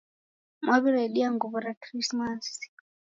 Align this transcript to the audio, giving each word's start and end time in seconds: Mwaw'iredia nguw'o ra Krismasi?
Mwaw'iredia 0.63 1.27
nguw'o 1.33 1.59
ra 1.65 1.73
Krismasi? 1.81 2.59